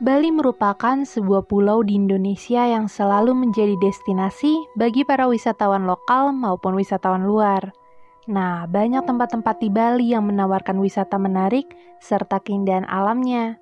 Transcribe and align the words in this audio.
Bali 0.00 0.32
merupakan 0.32 1.04
sebuah 1.04 1.44
pulau 1.44 1.84
di 1.84 1.92
Indonesia 1.92 2.64
yang 2.64 2.88
selalu 2.88 3.36
menjadi 3.36 3.76
destinasi 3.76 4.72
bagi 4.72 5.04
para 5.04 5.28
wisatawan 5.28 5.84
lokal 5.84 6.32
maupun 6.32 6.72
wisatawan 6.72 7.28
luar. 7.28 7.76
Nah, 8.24 8.64
banyak 8.64 9.04
tempat-tempat 9.04 9.60
di 9.60 9.68
Bali 9.68 10.16
yang 10.16 10.24
menawarkan 10.24 10.80
wisata 10.80 11.20
menarik 11.20 11.68
serta 12.00 12.40
keindahan 12.40 12.88
alamnya. 12.88 13.60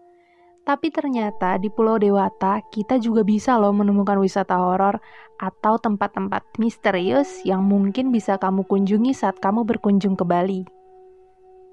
Tapi 0.62 0.94
ternyata 0.94 1.58
di 1.58 1.74
Pulau 1.74 1.98
Dewata 1.98 2.62
kita 2.70 3.02
juga 3.02 3.26
bisa 3.26 3.58
loh 3.58 3.74
menemukan 3.74 4.22
wisata 4.22 4.62
horor 4.62 5.02
atau 5.42 5.74
tempat-tempat 5.74 6.54
misterius 6.62 7.42
yang 7.42 7.66
mungkin 7.66 8.14
bisa 8.14 8.38
kamu 8.38 8.62
kunjungi 8.62 9.10
saat 9.10 9.42
kamu 9.42 9.66
berkunjung 9.66 10.14
ke 10.14 10.22
Bali. 10.22 10.62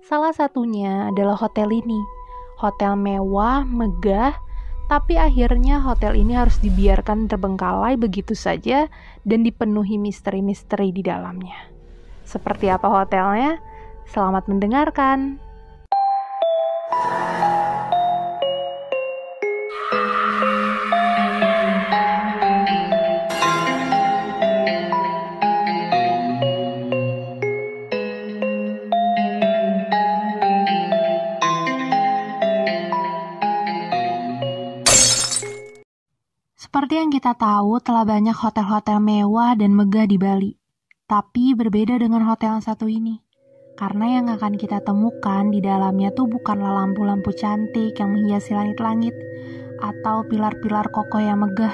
Salah 0.01 0.33
satunya 0.33 1.13
adalah 1.13 1.37
hotel 1.37 1.69
ini. 1.69 2.01
Hotel 2.55 2.95
mewah, 2.95 3.67
megah, 3.67 4.39
tapi 4.85 5.17
akhirnya 5.17 5.81
hotel 5.81 6.13
ini 6.13 6.37
harus 6.37 6.61
dibiarkan 6.61 7.25
terbengkalai 7.25 7.97
begitu 7.97 8.37
saja 8.37 8.85
dan 9.25 9.41
dipenuhi 9.41 9.97
misteri-misteri 9.97 10.93
di 10.93 11.01
dalamnya. 11.01 11.57
Seperti 12.25 12.69
apa 12.69 12.85
hotelnya? 12.89 13.57
Selamat 14.05 14.45
mendengarkan. 14.45 15.41
Yang 16.93 17.44
kita 37.25 37.41
tahu, 37.41 37.81
telah 37.81 38.05
banyak 38.05 38.37
hotel-hotel 38.37 39.01
mewah 39.01 39.57
dan 39.57 39.73
megah 39.73 40.05
di 40.05 40.13
Bali. 40.13 40.53
Tapi 41.09 41.57
berbeda 41.57 41.97
dengan 41.97 42.21
hotel 42.21 42.53
yang 42.53 42.61
satu 42.61 42.85
ini. 42.85 43.17
Karena 43.73 44.21
yang 44.21 44.29
akan 44.29 44.53
kita 44.53 44.85
temukan 44.85 45.49
di 45.49 45.57
dalamnya 45.57 46.13
tuh 46.13 46.29
bukanlah 46.29 46.85
lampu-lampu 46.85 47.33
cantik 47.33 47.97
yang 47.97 48.13
menghiasi 48.13 48.53
langit-langit 48.53 49.17
atau 49.81 50.21
pilar-pilar 50.29 50.85
kokoh 50.93 51.17
yang 51.17 51.41
megah, 51.41 51.73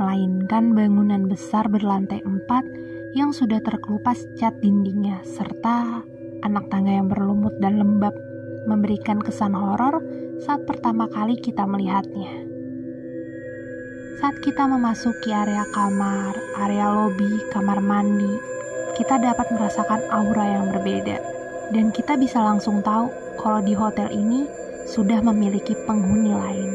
melainkan 0.00 0.72
bangunan 0.72 1.28
besar 1.28 1.68
berlantai 1.68 2.24
empat 2.24 2.64
yang 3.12 3.36
sudah 3.36 3.60
terkelupas 3.60 4.16
cat 4.40 4.56
dindingnya 4.64 5.20
serta 5.28 6.00
anak 6.40 6.72
tangga 6.72 6.96
yang 6.96 7.12
berlumut 7.12 7.52
dan 7.60 7.76
lembab 7.76 8.16
memberikan 8.64 9.20
kesan 9.20 9.52
horor 9.52 10.00
saat 10.40 10.64
pertama 10.64 11.04
kali 11.12 11.36
kita 11.36 11.68
melihatnya. 11.68 12.49
Saat 14.20 14.36
kita 14.44 14.68
memasuki 14.68 15.32
area 15.32 15.64
kamar, 15.72 16.36
area 16.60 16.92
lobi, 16.92 17.40
kamar 17.48 17.80
mandi, 17.80 18.36
kita 18.92 19.16
dapat 19.16 19.48
merasakan 19.48 20.04
aura 20.12 20.60
yang 20.60 20.68
berbeda. 20.68 21.16
Dan 21.72 21.88
kita 21.88 22.20
bisa 22.20 22.44
langsung 22.44 22.84
tahu 22.84 23.08
kalau 23.40 23.64
di 23.64 23.72
hotel 23.72 24.12
ini 24.12 24.44
sudah 24.84 25.24
memiliki 25.24 25.72
penghuni 25.88 26.36
lain. 26.36 26.70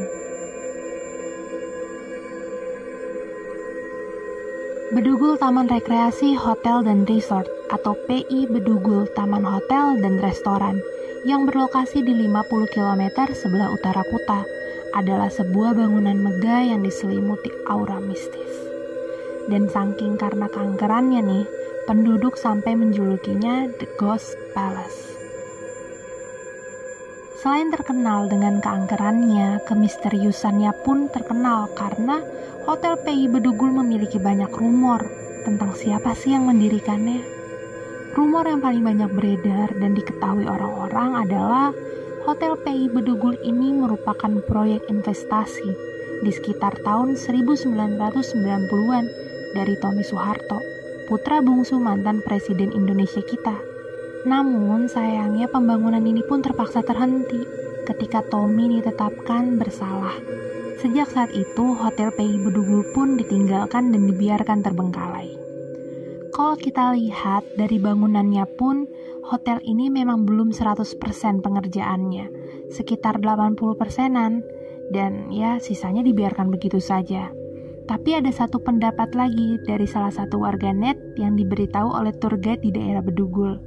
Bedugul 4.90 5.38
Taman 5.38 5.70
Rekreasi 5.70 6.34
Hotel 6.34 6.82
dan 6.82 7.06
Resort 7.06 7.46
atau 7.70 7.94
PI 8.10 8.50
Bedugul 8.50 9.06
Taman 9.14 9.46
Hotel 9.46 10.02
dan 10.02 10.18
Restoran 10.18 10.82
yang 11.22 11.46
berlokasi 11.46 12.02
di 12.02 12.26
50 12.26 12.74
km 12.74 13.02
sebelah 13.30 13.70
utara 13.70 14.02
Kuta 14.02 14.55
adalah 14.96 15.28
sebuah 15.28 15.76
bangunan 15.76 16.16
megah 16.16 16.72
yang 16.72 16.80
diselimuti 16.80 17.52
aura 17.68 18.00
mistis. 18.00 18.52
Dan 19.46 19.68
saking 19.68 20.16
karena 20.16 20.48
kankerannya 20.48 21.20
nih, 21.20 21.44
penduduk 21.84 22.40
sampai 22.40 22.74
menjulukinya 22.74 23.68
The 23.76 23.86
Ghost 24.00 24.34
Palace. 24.56 25.14
Selain 27.36 27.70
terkenal 27.70 28.26
dengan 28.26 28.58
keangkerannya, 28.58 29.62
kemisteriusannya 29.68 30.72
pun 30.82 31.12
terkenal 31.12 31.70
karena 31.76 32.24
Hotel 32.66 32.98
PI 32.98 33.30
Bedugul 33.30 33.70
memiliki 33.70 34.18
banyak 34.18 34.50
rumor 34.50 35.06
tentang 35.46 35.76
siapa 35.78 36.16
sih 36.18 36.34
yang 36.34 36.50
mendirikannya. 36.50 37.22
Rumor 38.18 38.50
yang 38.50 38.58
paling 38.58 38.82
banyak 38.82 39.10
beredar 39.14 39.70
dan 39.78 39.94
diketahui 39.94 40.48
orang-orang 40.48 41.22
adalah 41.22 41.70
Hotel 42.26 42.58
PI 42.58 42.90
Bedugul 42.90 43.38
ini 43.46 43.70
merupakan 43.70 44.42
proyek 44.50 44.90
investasi 44.90 45.70
di 46.26 46.30
sekitar 46.34 46.74
tahun 46.82 47.14
1990-an 47.14 49.04
dari 49.54 49.78
Tommy 49.78 50.02
Soeharto, 50.02 50.58
putra 51.06 51.38
bungsu 51.38 51.78
mantan 51.78 52.26
Presiden 52.26 52.74
Indonesia 52.74 53.22
kita. 53.22 53.62
Namun 54.26 54.90
sayangnya 54.90 55.46
pembangunan 55.46 56.02
ini 56.02 56.26
pun 56.26 56.42
terpaksa 56.42 56.82
terhenti 56.82 57.46
ketika 57.86 58.26
Tommy 58.26 58.74
ditetapkan 58.74 59.54
bersalah. 59.54 60.18
Sejak 60.82 61.06
saat 61.14 61.30
itu, 61.30 61.78
Hotel 61.78 62.10
PI 62.10 62.42
Bedugul 62.42 62.90
pun 62.90 63.14
ditinggalkan 63.14 63.94
dan 63.94 64.02
dibiarkan 64.02 64.66
terbengkalai. 64.66 65.30
Kalau 66.34 66.58
kita 66.58 66.90
lihat 66.90 67.46
dari 67.54 67.78
bangunannya 67.78 68.50
pun, 68.58 68.90
hotel 69.26 69.58
ini 69.66 69.90
memang 69.90 70.22
belum 70.22 70.54
100% 70.54 71.02
pengerjaannya, 71.42 72.26
sekitar 72.70 73.18
80 73.18 73.58
persenan, 73.74 74.46
dan 74.94 75.34
ya 75.34 75.58
sisanya 75.58 76.06
dibiarkan 76.06 76.46
begitu 76.54 76.78
saja. 76.78 77.34
Tapi 77.86 78.18
ada 78.18 78.30
satu 78.34 78.58
pendapat 78.62 79.14
lagi 79.14 79.62
dari 79.62 79.86
salah 79.86 80.10
satu 80.10 80.42
warga 80.42 80.74
net 80.74 80.98
yang 81.18 81.38
diberitahu 81.38 81.86
oleh 81.86 82.10
tour 82.18 82.34
guide 82.34 82.62
di 82.62 82.74
daerah 82.74 83.02
Bedugul. 83.02 83.58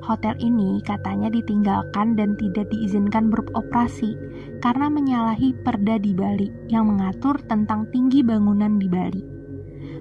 Hotel 0.00 0.34
ini 0.42 0.82
katanya 0.82 1.30
ditinggalkan 1.30 2.18
dan 2.18 2.34
tidak 2.34 2.66
diizinkan 2.72 3.30
beroperasi 3.30 4.16
karena 4.58 4.90
menyalahi 4.90 5.54
perda 5.62 6.02
di 6.02 6.16
Bali 6.16 6.48
yang 6.66 6.90
mengatur 6.90 7.38
tentang 7.46 7.86
tinggi 7.94 8.26
bangunan 8.26 8.80
di 8.80 8.88
Bali. 8.90 9.22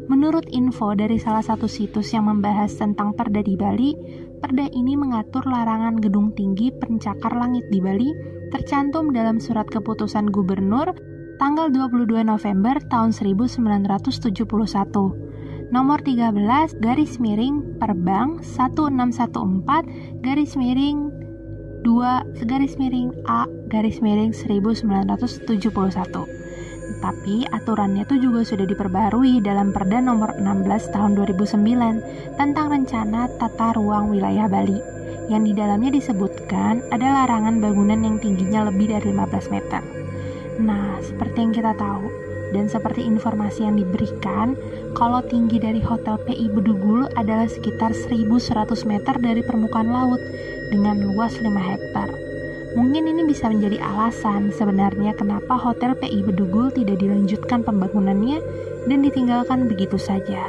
Menurut 0.10 0.50
info 0.50 0.98
dari 0.98 1.22
salah 1.22 1.46
satu 1.46 1.70
situs 1.70 2.10
yang 2.18 2.26
membahas 2.26 2.74
tentang 2.74 3.14
perda 3.14 3.46
di 3.46 3.54
Bali, 3.54 3.94
Perda 4.40 4.72
ini 4.72 4.96
mengatur 4.96 5.44
larangan 5.44 6.00
gedung 6.00 6.32
tinggi 6.32 6.72
pencakar 6.72 7.36
langit 7.36 7.68
di 7.68 7.84
Bali 7.84 8.08
tercantum 8.56 9.12
dalam 9.12 9.36
surat 9.36 9.68
keputusan 9.68 10.32
gubernur 10.32 10.96
tanggal 11.44 11.68
22 11.68 12.24
November 12.24 12.80
tahun 12.88 13.12
1971 13.12 14.48
nomor 15.76 16.00
13 16.08 16.40
garis 16.80 17.20
miring 17.20 17.84
perbang 17.84 18.40
1614 18.40 20.24
garis 20.24 20.56
miring 20.56 21.12
2 21.84 22.48
garis 22.48 22.80
miring 22.80 23.12
A 23.28 23.44
garis 23.68 24.00
miring 24.00 24.32
1971 24.32 25.44
tapi 27.00 27.48
aturannya 27.48 28.04
itu 28.04 28.20
juga 28.20 28.44
sudah 28.44 28.68
diperbarui 28.68 29.40
dalam 29.40 29.72
Perda 29.72 30.04
nomor 30.04 30.36
16 30.36 30.94
tahun 30.96 31.16
2009 31.16 32.36
tentang 32.36 32.68
rencana 32.68 33.32
tata 33.40 33.76
ruang 33.76 34.12
wilayah 34.12 34.52
Bali 34.52 35.00
yang 35.32 35.46
di 35.46 35.54
dalamnya 35.54 35.94
disebutkan 35.94 36.84
ada 36.90 37.24
larangan 37.24 37.62
bangunan 37.62 38.02
yang 38.02 38.18
tingginya 38.18 38.68
lebih 38.68 38.92
dari 38.92 39.14
15 39.14 39.54
meter. 39.54 39.82
Nah, 40.60 41.00
seperti 41.00 41.38
yang 41.40 41.54
kita 41.56 41.72
tahu 41.78 42.10
dan 42.50 42.66
seperti 42.66 43.06
informasi 43.06 43.64
yang 43.64 43.78
diberikan, 43.78 44.58
kalau 44.98 45.22
tinggi 45.22 45.62
dari 45.62 45.80
Hotel 45.80 46.18
PI 46.26 46.50
Bedugul 46.52 47.06
adalah 47.14 47.46
sekitar 47.46 47.94
1100 47.94 48.90
meter 48.90 49.16
dari 49.22 49.46
permukaan 49.46 49.94
laut 49.94 50.20
dengan 50.74 50.98
luas 51.14 51.38
5 51.38 51.46
hektar. 51.46 52.29
Mungkin 52.80 53.12
ini 53.12 53.28
bisa 53.28 53.52
menjadi 53.52 53.76
alasan 53.84 54.56
sebenarnya 54.56 55.12
kenapa 55.12 55.60
Hotel 55.60 56.00
PI 56.00 56.32
Bedugul 56.32 56.72
tidak 56.72 57.04
dilanjutkan 57.04 57.60
pembangunannya 57.68 58.40
dan 58.88 59.04
ditinggalkan 59.04 59.68
begitu 59.68 60.00
saja. 60.00 60.40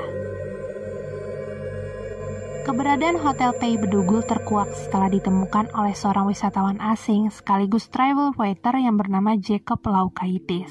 Keberadaan 2.63 3.19
Hotel 3.19 3.51
PI 3.59 3.83
Bedugul 3.83 4.23
terkuak 4.23 4.71
setelah 4.79 5.11
ditemukan 5.11 5.75
oleh 5.75 5.91
seorang 5.91 6.31
wisatawan 6.31 6.79
asing 6.79 7.35
sekaligus 7.35 7.91
travel 7.91 8.31
writer 8.39 8.79
yang 8.79 8.95
bernama 8.95 9.35
Jacob 9.35 9.83
Laukaitis. 9.83 10.71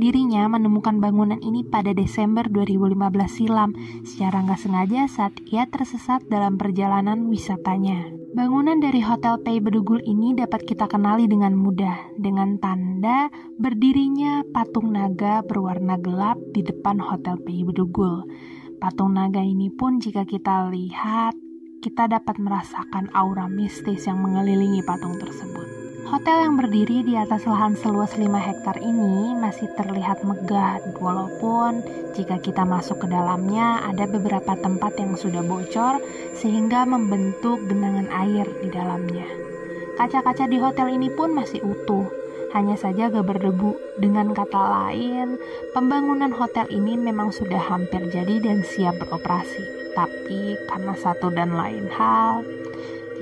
Dirinya 0.00 0.48
menemukan 0.48 0.96
bangunan 0.96 1.36
ini 1.44 1.60
pada 1.60 1.92
Desember 1.92 2.48
2015 2.48 2.96
silam 3.28 3.76
secara 4.00 4.40
nggak 4.48 4.56
sengaja 4.56 5.04
saat 5.04 5.36
ia 5.44 5.68
tersesat 5.68 6.24
dalam 6.24 6.56
perjalanan 6.56 7.28
wisatanya. 7.28 8.08
Bangunan 8.32 8.80
dari 8.80 9.04
Hotel 9.04 9.36
Pei 9.44 9.60
Bedugul 9.60 10.00
ini 10.08 10.32
dapat 10.32 10.64
kita 10.64 10.88
kenali 10.88 11.28
dengan 11.28 11.52
mudah 11.52 12.16
dengan 12.16 12.56
tanda 12.56 13.28
berdirinya 13.60 14.40
patung 14.48 14.96
naga 14.96 15.44
berwarna 15.44 16.00
gelap 16.00 16.40
di 16.56 16.64
depan 16.64 16.96
Hotel 16.96 17.36
Pei 17.44 17.60
Bedugul. 17.60 18.24
Patung 18.80 19.20
naga 19.20 19.44
ini 19.44 19.68
pun 19.68 20.00
jika 20.00 20.24
kita 20.24 20.72
lihat, 20.72 21.36
kita 21.84 22.08
dapat 22.08 22.40
merasakan 22.40 23.12
aura 23.12 23.52
mistis 23.52 24.08
yang 24.08 24.24
mengelilingi 24.24 24.80
patung 24.80 25.20
tersebut. 25.20 25.69
Hotel 26.10 26.42
yang 26.42 26.58
berdiri 26.58 27.06
di 27.06 27.14
atas 27.14 27.46
lahan 27.46 27.78
seluas 27.78 28.18
5 28.18 28.26
hektar 28.34 28.82
ini 28.82 29.30
masih 29.38 29.70
terlihat 29.78 30.26
megah 30.26 30.82
walaupun 30.98 31.86
jika 32.18 32.42
kita 32.42 32.66
masuk 32.66 33.06
ke 33.06 33.06
dalamnya 33.06 33.78
ada 33.86 34.10
beberapa 34.10 34.58
tempat 34.58 34.98
yang 34.98 35.14
sudah 35.14 35.46
bocor 35.46 36.02
sehingga 36.34 36.82
membentuk 36.82 37.62
genangan 37.70 38.10
air 38.10 38.42
di 38.58 38.74
dalamnya. 38.74 39.22
Kaca-kaca 39.94 40.50
di 40.50 40.58
hotel 40.58 40.98
ini 40.98 41.14
pun 41.14 41.30
masih 41.30 41.62
utuh, 41.62 42.10
hanya 42.58 42.74
saja 42.74 43.06
gak 43.06 43.30
berdebu. 43.30 43.78
Dengan 43.94 44.34
kata 44.34 44.90
lain, 44.90 45.38
pembangunan 45.78 46.34
hotel 46.34 46.66
ini 46.74 46.98
memang 46.98 47.30
sudah 47.30 47.62
hampir 47.70 48.02
jadi 48.10 48.42
dan 48.42 48.66
siap 48.66 48.98
beroperasi. 48.98 49.94
Tapi 49.94 50.58
karena 50.66 50.94
satu 50.98 51.30
dan 51.30 51.54
lain 51.54 51.86
hal, 51.86 52.42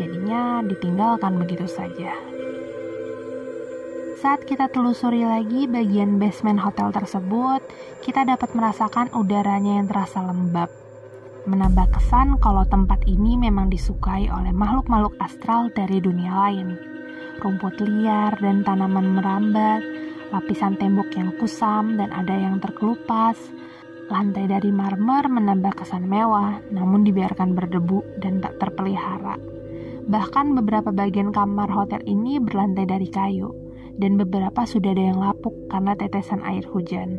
jadinya 0.01 0.65
ditinggalkan 0.65 1.37
begitu 1.37 1.69
saja. 1.69 2.17
Saat 4.19 4.51
kita 4.51 4.67
telusuri 4.67 5.23
lagi 5.23 5.71
bagian 5.71 6.19
basement 6.19 6.59
hotel 6.59 6.91
tersebut, 6.91 7.63
kita 8.03 8.27
dapat 8.27 8.51
merasakan 8.51 9.07
udaranya 9.15 9.79
yang 9.79 9.87
terasa 9.87 10.19
lembab. 10.27 10.67
Menambah 11.47 11.87
kesan 11.95 12.35
kalau 12.43 12.67
tempat 12.67 12.99
ini 13.07 13.39
memang 13.39 13.71
disukai 13.71 14.27
oleh 14.27 14.51
makhluk-makhluk 14.51 15.15
astral 15.23 15.71
dari 15.71 16.03
dunia 16.03 16.35
lain. 16.35 16.75
Rumput 17.39 17.79
liar 17.79 18.35
dan 18.43 18.67
tanaman 18.67 19.23
merambat, 19.23 19.87
lapisan 20.35 20.75
tembok 20.75 21.15
yang 21.15 21.31
kusam 21.39 21.95
dan 21.95 22.11
ada 22.11 22.35
yang 22.35 22.59
terkelupas, 22.59 23.39
lantai 24.11 24.51
dari 24.51 24.75
marmer 24.75 25.31
menambah 25.31 25.79
kesan 25.79 26.11
mewah 26.11 26.59
namun 26.75 27.07
dibiarkan 27.07 27.55
berdebu 27.55 28.03
dan 28.19 28.43
tak 28.43 28.59
terpelihara. 28.59 29.39
Bahkan 30.11 30.59
beberapa 30.59 30.91
bagian 30.91 31.31
kamar 31.31 31.71
hotel 31.71 32.03
ini 32.03 32.43
berlantai 32.43 32.83
dari 32.83 33.07
kayu 33.07 33.68
dan 33.99 34.17
beberapa 34.17 34.65
sudah 34.65 34.95
ada 34.95 35.05
yang 35.13 35.19
lapuk 35.19 35.53
karena 35.69 35.93
tetesan 35.99 36.41
air 36.47 36.65
hujan. 36.71 37.19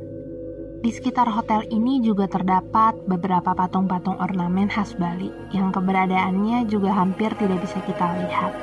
Di 0.79 0.95
sekitar 0.95 1.27
hotel 1.27 1.67
ini 1.67 1.99
juga 1.99 2.31
terdapat 2.31 3.03
beberapa 3.03 3.51
patung-patung 3.51 4.15
ornamen 4.15 4.71
khas 4.71 4.95
Bali 4.95 5.27
yang 5.51 5.75
keberadaannya 5.75 6.71
juga 6.71 6.95
hampir 6.95 7.35
tidak 7.35 7.59
bisa 7.67 7.83
kita 7.83 8.15
lihat 8.23 8.55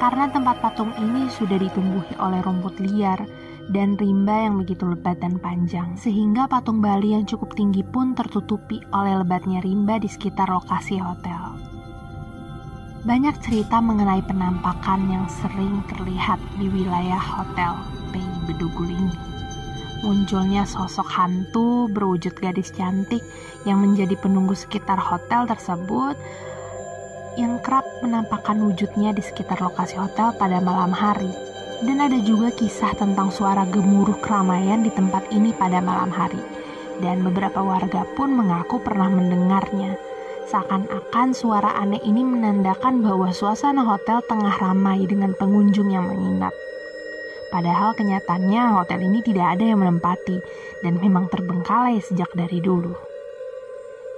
karena 0.00 0.32
tempat 0.32 0.64
patung 0.64 0.90
ini 0.96 1.28
sudah 1.28 1.60
ditumbuhi 1.60 2.16
oleh 2.18 2.40
rumput 2.40 2.80
liar 2.80 3.20
dan 3.68 4.00
rimba 4.00 4.48
yang 4.48 4.56
begitu 4.58 4.88
lebat 4.88 5.20
dan 5.20 5.36
panjang 5.38 5.94
sehingga 5.94 6.48
patung 6.48 6.80
Bali 6.80 7.12
yang 7.12 7.28
cukup 7.28 7.52
tinggi 7.52 7.84
pun 7.84 8.16
tertutupi 8.16 8.80
oleh 8.96 9.20
lebatnya 9.20 9.60
rimba 9.62 10.00
di 10.00 10.08
sekitar 10.08 10.48
lokasi 10.48 10.98
hotel. 10.98 11.49
Banyak 13.00 13.40
cerita 13.40 13.80
mengenai 13.80 14.20
penampakan 14.28 15.08
yang 15.08 15.24
sering 15.24 15.80
terlihat 15.88 16.36
di 16.60 16.68
wilayah 16.68 17.16
hotel 17.16 17.72
Pei 18.12 18.20
Bedugul 18.44 18.92
ini. 18.92 19.16
Munculnya 20.04 20.68
sosok 20.68 21.08
hantu 21.08 21.88
berwujud 21.88 22.36
gadis 22.36 22.68
cantik 22.68 23.24
yang 23.64 23.80
menjadi 23.80 24.20
penunggu 24.20 24.52
sekitar 24.52 25.00
hotel 25.00 25.48
tersebut 25.48 26.12
yang 27.40 27.56
kerap 27.64 27.88
menampakkan 28.04 28.60
wujudnya 28.60 29.16
di 29.16 29.24
sekitar 29.24 29.64
lokasi 29.64 29.96
hotel 29.96 30.36
pada 30.36 30.60
malam 30.60 30.92
hari. 30.92 31.32
Dan 31.80 32.04
ada 32.04 32.20
juga 32.20 32.52
kisah 32.52 32.92
tentang 33.00 33.32
suara 33.32 33.64
gemuruh 33.64 34.20
keramaian 34.20 34.84
di 34.84 34.92
tempat 34.92 35.24
ini 35.32 35.56
pada 35.56 35.80
malam 35.80 36.12
hari. 36.12 36.40
Dan 37.00 37.24
beberapa 37.24 37.64
warga 37.64 38.04
pun 38.12 38.36
mengaku 38.36 38.76
pernah 38.84 39.08
mendengarnya. 39.08 40.09
Seakan-akan 40.50 41.30
suara 41.30 41.78
aneh 41.78 42.02
ini 42.02 42.26
menandakan 42.26 43.06
bahwa 43.06 43.30
suasana 43.30 43.86
hotel 43.86 44.18
tengah 44.26 44.50
ramai 44.58 45.06
dengan 45.06 45.30
pengunjung 45.38 45.94
yang 45.94 46.10
menginap. 46.10 46.50
Padahal 47.54 47.94
kenyataannya 47.94 48.74
hotel 48.74 48.98
ini 48.98 49.22
tidak 49.22 49.54
ada 49.54 49.70
yang 49.70 49.78
menempati 49.78 50.42
dan 50.82 50.98
memang 50.98 51.30
terbengkalai 51.30 52.02
sejak 52.02 52.26
dari 52.34 52.58
dulu. 52.58 52.98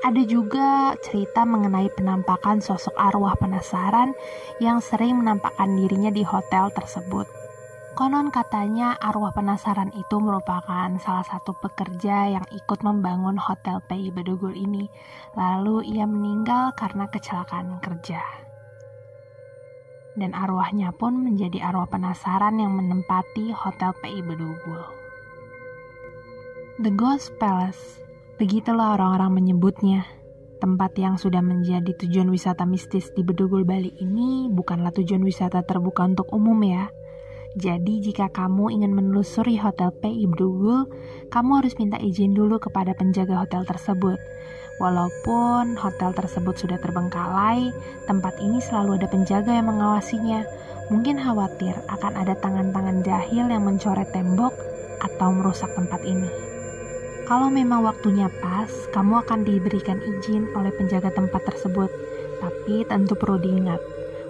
Ada 0.08 0.25
juga 0.25 0.96
cerita 1.05 1.44
mengenai 1.44 1.93
penampakan 1.93 2.64
sosok 2.64 2.96
arwah 2.96 3.37
penasaran 3.37 4.17
yang 4.56 4.81
sering 4.81 5.20
menampakkan 5.20 5.76
dirinya 5.76 6.08
di 6.08 6.25
hotel 6.25 6.73
tersebut. 6.73 7.42
Konon 7.93 8.33
katanya 8.33 8.97
arwah 8.97 9.37
penasaran 9.37 9.93
itu 9.93 10.17
merupakan 10.17 10.89
salah 10.97 11.29
satu 11.29 11.53
pekerja 11.53 12.41
yang 12.41 12.47
ikut 12.49 12.81
membangun 12.81 13.37
Hotel 13.37 13.85
PI 13.85 14.09
Bedugul 14.17 14.56
ini. 14.56 14.89
Lalu 15.37 15.93
ia 15.93 16.09
meninggal 16.09 16.73
karena 16.73 17.12
kecelakaan 17.12 17.85
kerja. 17.85 18.25
Dan 20.17 20.33
arwahnya 20.33 20.97
pun 20.97 21.21
menjadi 21.21 21.69
arwah 21.69 21.85
penasaran 21.85 22.56
yang 22.56 22.73
menempati 22.73 23.53
Hotel 23.53 23.93
PI 24.00 24.25
Bedugul. 24.25 24.83
The 26.81 26.97
Ghost 26.97 27.37
Palace, 27.37 28.00
begitulah 28.41 28.97
orang-orang 28.97 29.37
menyebutnya. 29.37 30.09
Tempat 30.65 30.97
yang 30.97 31.21
sudah 31.21 31.44
menjadi 31.44 31.93
tujuan 31.93 32.33
wisata 32.33 32.65
mistis 32.65 33.12
di 33.12 33.21
Bedugul 33.21 33.69
Bali 33.69 33.93
ini 34.00 34.49
bukanlah 34.49 34.97
tujuan 34.97 35.21
wisata 35.21 35.61
terbuka 35.61 36.09
untuk 36.09 36.33
umum 36.33 36.56
ya 36.65 36.89
jadi 37.53 38.01
jika 38.01 38.33
kamu 38.33 38.81
ingin 38.81 38.97
menelusuri 38.97 39.61
Hotel 39.61 39.93
P 39.93 40.09
Ibdugul, 40.09 40.89
kamu 41.29 41.61
harus 41.61 41.77
minta 41.77 42.01
izin 42.01 42.33
dulu 42.33 42.57
kepada 42.57 42.97
penjaga 42.97 43.45
hotel 43.45 43.69
tersebut. 43.69 44.17
Walaupun 44.81 45.77
hotel 45.77 46.17
tersebut 46.17 46.57
sudah 46.57 46.81
terbengkalai, 46.81 47.69
tempat 48.09 48.41
ini 48.41 48.57
selalu 48.57 48.97
ada 48.97 49.09
penjaga 49.13 49.53
yang 49.53 49.69
mengawasinya. 49.69 50.49
Mungkin 50.89 51.21
khawatir 51.21 51.77
akan 51.93 52.25
ada 52.25 52.33
tangan-tangan 52.41 53.05
jahil 53.05 53.45
yang 53.45 53.69
mencoret 53.69 54.09
tembok 54.17 54.57
atau 55.05 55.29
merusak 55.37 55.69
tempat 55.77 56.01
ini. 56.09 56.33
Kalau 57.29 57.53
memang 57.53 57.85
waktunya 57.85 58.33
pas, 58.41 58.73
kamu 58.97 59.29
akan 59.29 59.45
diberikan 59.45 60.01
izin 60.01 60.49
oleh 60.57 60.73
penjaga 60.73 61.13
tempat 61.13 61.45
tersebut. 61.53 61.93
Tapi 62.41 62.89
tentu 62.89 63.13
perlu 63.13 63.37
diingat, 63.39 63.79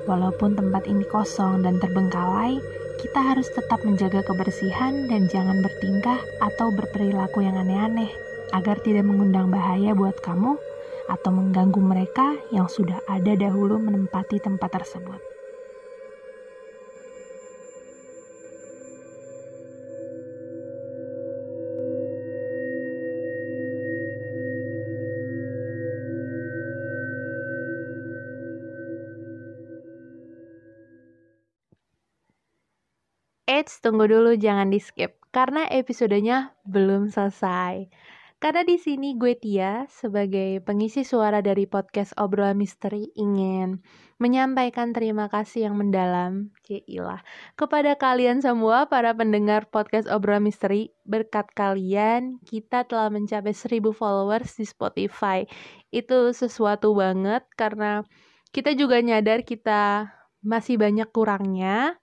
walaupun 0.04 0.58
tempat 0.58 0.86
ini 0.90 1.06
kosong 1.08 1.62
dan 1.64 1.78
terbengkalai, 1.78 2.58
kita 3.00 3.18
harus 3.18 3.50
tetap 3.50 3.82
menjaga 3.82 4.22
kebersihan 4.22 5.10
dan 5.10 5.26
jangan 5.26 5.58
bertingkah 5.58 6.20
atau 6.38 6.70
berperilaku 6.70 7.42
yang 7.42 7.58
aneh-aneh 7.58 8.10
agar 8.54 8.78
tidak 8.84 9.08
mengundang 9.08 9.48
bahaya 9.48 9.96
buat 9.96 10.14
kamu 10.20 10.60
atau 11.10 11.30
mengganggu 11.34 11.80
mereka 11.82 12.38
yang 12.54 12.70
sudah 12.70 13.02
ada 13.10 13.34
dahulu 13.34 13.80
menempati 13.80 14.38
tempat 14.38 14.70
tersebut. 14.70 15.31
Tunggu 33.82 34.06
dulu 34.06 34.38
jangan 34.38 34.70
di 34.70 34.78
skip 34.78 35.18
karena 35.34 35.66
episodenya 35.66 36.54
belum 36.62 37.10
selesai. 37.10 37.90
Karena 38.42 38.66
di 38.66 38.74
sini 38.74 39.14
gue 39.14 39.38
Tia 39.38 39.86
sebagai 39.86 40.58
pengisi 40.66 41.06
suara 41.06 41.38
dari 41.38 41.62
podcast 41.70 42.10
Obrolan 42.18 42.58
Misteri 42.58 43.06
ingin 43.14 43.78
menyampaikan 44.18 44.90
terima 44.90 45.30
kasih 45.30 45.70
yang 45.70 45.78
mendalam, 45.78 46.50
cilah, 46.66 47.22
kepada 47.54 47.94
kalian 47.94 48.42
semua 48.42 48.90
para 48.90 49.14
pendengar 49.14 49.70
podcast 49.70 50.10
Obrolan 50.10 50.42
Misteri. 50.42 50.90
Berkat 51.06 51.54
kalian, 51.54 52.42
kita 52.42 52.82
telah 52.82 53.14
mencapai 53.14 53.54
1000 53.54 53.94
followers 53.94 54.58
di 54.58 54.66
Spotify. 54.66 55.46
Itu 55.94 56.34
sesuatu 56.34 56.98
banget 56.98 57.46
karena 57.54 58.02
kita 58.50 58.74
juga 58.74 58.98
nyadar 58.98 59.46
kita 59.46 60.10
masih 60.42 60.82
banyak 60.82 61.06
kurangnya 61.14 62.01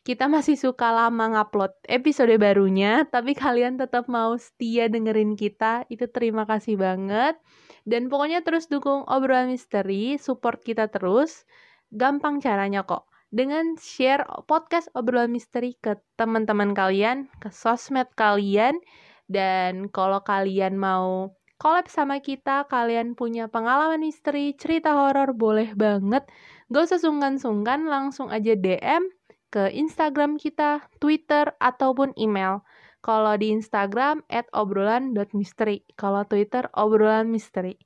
kita 0.00 0.32
masih 0.32 0.56
suka 0.56 0.88
lama 0.88 1.36
ngupload 1.36 1.76
episode 1.84 2.32
barunya, 2.40 3.04
tapi 3.12 3.36
kalian 3.36 3.76
tetap 3.76 4.08
mau 4.08 4.32
setia 4.40 4.88
dengerin 4.88 5.36
kita, 5.36 5.84
itu 5.92 6.08
terima 6.08 6.48
kasih 6.48 6.80
banget. 6.80 7.36
Dan 7.84 8.08
pokoknya 8.08 8.40
terus 8.40 8.68
dukung 8.72 9.04
obrolan 9.04 9.52
misteri, 9.52 10.16
support 10.16 10.64
kita 10.64 10.88
terus. 10.88 11.44
Gampang 11.92 12.40
caranya 12.40 12.84
kok. 12.88 13.12
Dengan 13.28 13.76
share 13.76 14.24
podcast 14.48 14.88
obrolan 14.96 15.30
misteri 15.30 15.76
ke 15.76 16.00
teman-teman 16.16 16.72
kalian, 16.72 17.28
ke 17.36 17.52
sosmed 17.52 18.08
kalian, 18.16 18.80
dan 19.28 19.92
kalau 19.92 20.24
kalian 20.24 20.80
mau 20.80 21.36
collab 21.60 21.92
sama 21.92 22.24
kita, 22.24 22.64
kalian 22.72 23.12
punya 23.12 23.52
pengalaman 23.52 24.00
misteri, 24.00 24.56
cerita 24.56 24.96
horor, 24.96 25.36
boleh 25.36 25.76
banget. 25.76 26.24
Gak 26.72 26.88
usah 26.88 26.98
sungkan-sungkan, 27.04 27.84
langsung 27.84 28.32
aja 28.32 28.56
DM 28.56 29.19
ke 29.50 29.68
Instagram 29.74 30.38
kita, 30.38 30.86
Twitter, 31.02 31.52
ataupun 31.58 32.14
email. 32.14 32.62
Kalau 33.02 33.34
di 33.36 33.50
Instagram, 33.50 34.22
at 34.30 34.46
obrolan.misteri. 34.54 35.82
Kalau 35.98 36.22
Twitter, 36.24 36.70
obrolan 36.72 37.28
misteri. 37.28 37.76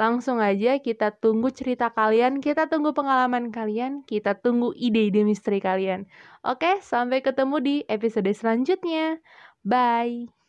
Langsung 0.00 0.40
aja 0.40 0.80
kita 0.80 1.12
tunggu 1.14 1.52
cerita 1.52 1.92
kalian, 1.92 2.40
kita 2.40 2.66
tunggu 2.66 2.96
pengalaman 2.96 3.52
kalian, 3.52 4.02
kita 4.08 4.40
tunggu 4.40 4.72
ide-ide 4.72 5.22
misteri 5.22 5.60
kalian. 5.60 6.08
Oke, 6.42 6.80
sampai 6.80 7.20
ketemu 7.20 7.56
di 7.60 7.76
episode 7.86 8.32
selanjutnya. 8.32 9.20
Bye. 9.62 10.41